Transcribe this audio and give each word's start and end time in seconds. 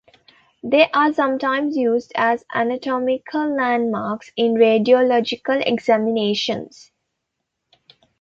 They 0.63 0.89
are 0.95 1.13
sometimes 1.13 1.77
used 1.77 2.11
as 2.15 2.43
anatomical 2.55 3.55
landmarks 3.55 4.31
in 4.35 4.55
radiological 4.55 5.61
examinations. 5.63 6.89